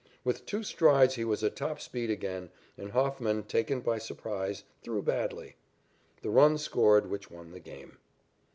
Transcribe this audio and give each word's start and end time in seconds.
With 0.23 0.47
two 0.47 0.63
strides 0.63 1.13
he 1.13 1.23
was 1.23 1.43
at 1.43 1.55
top 1.55 1.79
speed 1.79 2.09
again, 2.09 2.49
and 2.75 2.89
Hofman, 2.91 3.43
taken 3.47 3.81
by 3.81 3.99
surprise, 3.99 4.63
threw 4.81 5.03
badly. 5.03 5.57
The 6.23 6.31
run 6.31 6.57
scored 6.57 7.07
which 7.11 7.29
won 7.29 7.51
the 7.51 7.59
game. 7.59 7.99